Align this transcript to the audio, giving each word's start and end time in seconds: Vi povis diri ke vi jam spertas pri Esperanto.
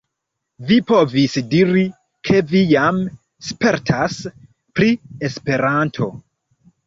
Vi 0.69 0.75
povis 0.91 1.35
diri 1.49 1.83
ke 2.29 2.39
vi 2.53 2.61
jam 2.71 2.97
spertas 3.49 4.17
pri 4.79 4.89
Esperanto. 5.29 6.09